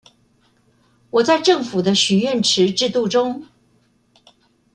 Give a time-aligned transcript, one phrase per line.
[1.11, 3.45] 我在政府的許願池制度中